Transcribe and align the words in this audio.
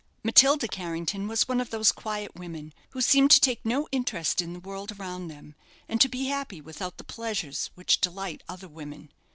Matilda 0.23 0.67
Carrington 0.67 1.27
was 1.27 1.47
one 1.47 1.61
of 1.61 1.69
those 1.69 1.91
quiet 1.91 2.33
women 2.35 2.73
who 2.89 3.01
seem 3.03 3.27
to 3.27 3.39
take 3.39 3.63
no 3.63 3.87
interest 3.91 4.41
in 4.41 4.51
the 4.51 4.59
world 4.59 4.93
around 4.99 5.27
them, 5.27 5.53
and 5.87 6.01
to 6.01 6.09
be 6.09 6.25
happy 6.25 6.59
without 6.59 6.97
the 6.97 7.03
pleasures 7.03 7.69
which 7.75 8.01
delight 8.01 8.41
other 8.49 8.67
women. 8.67 9.11